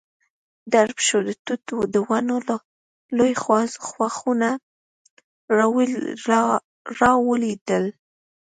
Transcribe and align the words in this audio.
درب 0.71 0.97
شو، 1.07 1.17
د 1.27 1.29
توت 1.45 1.61
د 1.93 1.95
ونو 2.07 2.35
لوی 3.17 3.33
ښاخونه 3.85 4.49
را 7.03 7.11
ولوېدل. 7.27 7.85